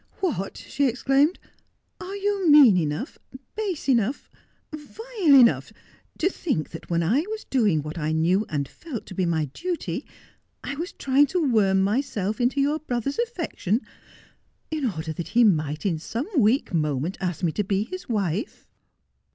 [0.19, 1.37] 'What?' she exclaimed,'
[2.01, 3.19] are you mean enough,
[3.55, 4.31] base enough,
[4.73, 5.71] vile enough,
[6.17, 9.51] to think that, when I was doing what I knew and felt to be my
[9.53, 10.03] duty,
[10.63, 13.81] I was trying to worm myself into your brother's affection,
[14.71, 18.65] in order that he might, in some weak moment, ask me to be his wife